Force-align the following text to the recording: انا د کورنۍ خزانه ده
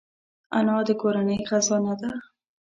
انا 0.57 0.77
د 0.87 0.89
کورنۍ 1.01 1.39
خزانه 1.49 1.93
ده 2.01 2.11